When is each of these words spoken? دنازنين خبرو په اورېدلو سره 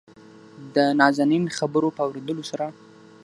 دنازنين 0.75 1.45
خبرو 1.57 1.89
په 1.95 2.01
اورېدلو 2.07 2.43
سره 2.51 2.65